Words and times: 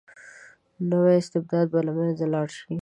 نو 0.89 0.99
استبداد 1.19 1.65
به 1.71 1.79
له 1.87 1.91
منځه 1.97 2.25
لاړ 2.33 2.47
شي. 2.59 2.73